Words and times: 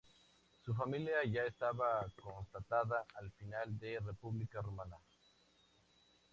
Su 0.65 0.73
familia 0.73 1.17
ya 1.29 1.43
estaba 1.43 2.03
constatada 2.19 3.05
al 3.19 3.29
final 3.33 3.77
de 3.77 3.99
República 3.99 4.59
Romana. 4.59 4.97